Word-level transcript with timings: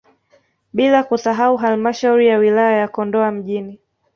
Bila 0.73 1.03
kusahau 1.03 1.57
halmashauri 1.57 2.27
ya 2.27 2.37
wilaya 2.37 2.77
ya 2.77 2.87
Kondoa 2.87 3.31
mjini 3.31 3.79